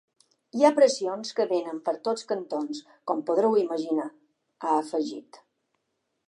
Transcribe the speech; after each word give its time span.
Hi 0.59 0.63
ha 0.63 0.71
pressions 0.77 1.33
que 1.39 1.45
venen 1.51 1.81
per 1.89 1.93
tots 2.07 2.25
cantons, 2.31 2.81
com 3.11 3.21
podreu 3.29 3.59
imaginar, 3.65 4.07
ha 4.65 4.73
afegit. 4.79 5.41